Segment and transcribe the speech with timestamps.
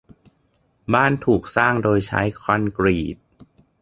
[0.93, 3.17] บ้านถูกสร้างโดยใช้คอนกรีต